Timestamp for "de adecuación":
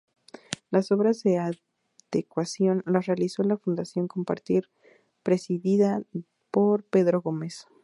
1.21-2.81